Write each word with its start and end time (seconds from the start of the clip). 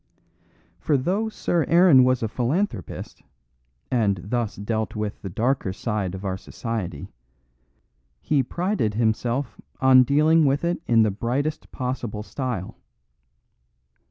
For 0.79 0.97
though 0.97 1.29
Sir 1.29 1.63
Aaron 1.65 2.03
was 2.03 2.23
a 2.23 2.27
philanthropist, 2.27 3.21
and 3.91 4.19
thus 4.23 4.55
dealt 4.55 4.95
with 4.95 5.21
the 5.21 5.29
darker 5.29 5.71
side 5.71 6.15
of 6.15 6.25
our 6.25 6.37
society, 6.37 7.11
he 8.19 8.41
prided 8.41 8.95
himself 8.95 9.61
on 9.79 10.01
dealing 10.01 10.43
with 10.43 10.63
it 10.63 10.81
in 10.87 11.03
the 11.03 11.11
brightest 11.11 11.71
possible 11.71 12.23
style. 12.23 12.79